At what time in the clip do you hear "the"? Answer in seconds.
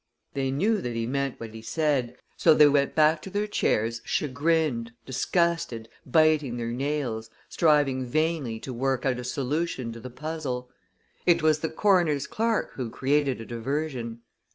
9.99-10.09, 11.59-11.69